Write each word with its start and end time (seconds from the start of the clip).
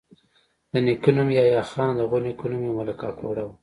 د 0.71 0.73
نیکه 0.85 1.09
نوم 1.15 1.29
یحيی 1.37 1.63
خان 1.71 1.89
او 1.93 1.97
د 1.97 2.01
غورنیکه 2.09 2.45
نوم 2.51 2.61
یې 2.67 2.71
ملک 2.77 2.99
اکوړه 3.09 3.43
وو 3.45 3.53